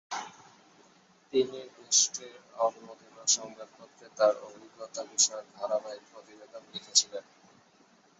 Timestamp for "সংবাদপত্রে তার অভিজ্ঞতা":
3.35-5.01